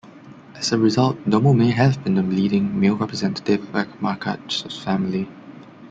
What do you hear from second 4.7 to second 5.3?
family.